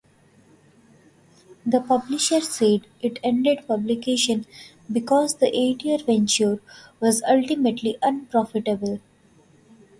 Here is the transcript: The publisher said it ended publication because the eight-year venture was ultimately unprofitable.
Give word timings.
The 1.63 1.79
publisher 1.79 2.41
said 2.41 2.87
it 3.03 3.19
ended 3.23 3.67
publication 3.67 4.47
because 4.91 5.35
the 5.35 5.55
eight-year 5.55 5.99
venture 5.99 6.59
was 6.99 7.21
ultimately 7.29 7.97
unprofitable. 8.01 8.99